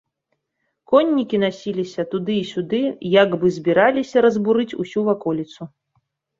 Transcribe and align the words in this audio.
Коннікі 0.91 1.39
насіліся 1.43 2.05
туды 2.15 2.39
і 2.45 2.49
сюды, 2.53 2.81
як 3.21 3.29
бы 3.45 3.55
збіраліся 3.61 4.17
разбурыць 4.29 4.69
усю 4.85 5.07
ваколіцу. 5.13 5.73